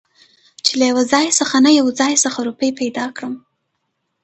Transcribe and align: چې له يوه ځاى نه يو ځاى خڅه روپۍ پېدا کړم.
چې 0.65 0.73
له 0.79 0.85
يوه 0.91 1.03
ځاى 1.11 1.27
نه 1.65 1.71
يو 1.79 1.87
ځاى 1.99 2.13
خڅه 2.21 2.41
روپۍ 2.47 2.69
پېدا 2.79 3.05
کړم. 3.15 3.33